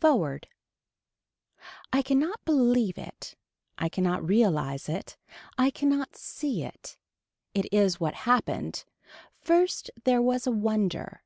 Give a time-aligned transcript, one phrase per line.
[0.00, 0.48] Foreword.
[1.92, 3.36] I cannot believe it.
[3.76, 5.18] I cannot realize it.
[5.58, 6.96] I cannot see it.
[7.52, 8.86] It is what happened.
[9.42, 11.22] First there was a wonder.